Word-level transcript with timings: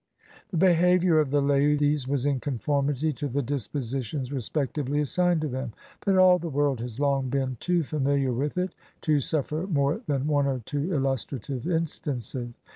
The 0.49 0.57
behavior 0.57 1.19
of 1.19 1.29
the 1.29 1.43
ladies 1.43 2.07
was 2.07 2.25
in 2.25 2.39
conformity 2.39 3.13
to 3.13 3.27
the 3.27 3.43
dispositions 3.43 4.31
respectively 4.33 4.99
assigned 4.99 5.41
to 5.41 5.47
them; 5.47 5.73
but 6.03 6.17
all 6.17 6.39
the 6.39 6.49
world 6.49 6.79
has 6.79 6.99
long 6.99 7.29
been 7.29 7.57
too 7.59 7.81
f 7.81 7.91
amihar 7.91 8.35
with 8.35 8.57
it 8.57 8.73
to 9.01 9.19
suffer 9.21 9.67
more 9.67 10.01
than 10.07 10.25
one 10.25 10.47
or 10.47 10.63
two 10.65 10.91
illustrative 10.91 11.67
instances. 11.67 12.51